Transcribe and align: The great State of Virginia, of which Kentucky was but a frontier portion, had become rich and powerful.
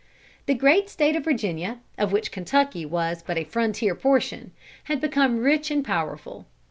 The 0.47 0.55
great 0.55 0.89
State 0.89 1.15
of 1.15 1.23
Virginia, 1.25 1.77
of 1.95 2.11
which 2.11 2.31
Kentucky 2.31 2.87
was 2.87 3.21
but 3.21 3.37
a 3.37 3.43
frontier 3.43 3.93
portion, 3.93 4.51
had 4.85 4.99
become 4.99 5.37
rich 5.37 5.69
and 5.69 5.85
powerful. 5.85 6.47